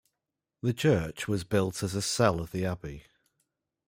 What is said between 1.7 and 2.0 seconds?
as